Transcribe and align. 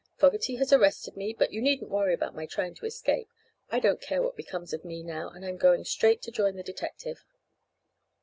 Fogerty 0.17 0.55
has 0.55 0.73
arrested 0.73 1.15
me, 1.15 1.31
but 1.31 1.53
you 1.53 1.61
needn't 1.61 1.91
worry 1.91 2.11
about 2.15 2.33
my 2.33 2.47
trying 2.47 2.73
to 2.73 2.87
escape. 2.87 3.29
I 3.69 3.79
don't 3.79 4.01
care 4.01 4.19
what 4.19 4.35
becomes 4.35 4.73
of 4.73 4.83
me, 4.83 5.03
now, 5.03 5.29
and 5.29 5.45
I'm 5.45 5.57
going 5.57 5.83
straight 5.85 6.23
to 6.23 6.31
join 6.31 6.55
the 6.55 6.63
detective." 6.63 7.23